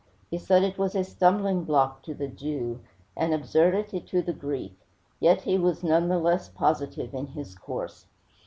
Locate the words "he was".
5.43-5.83